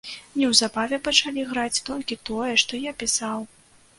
Неўзабаве 0.39 0.97
пачалі 1.07 1.43
граць 1.51 1.83
толькі 1.89 2.19
тое, 2.29 2.49
што 2.61 2.81
я 2.89 2.97
пісаў. 3.03 3.39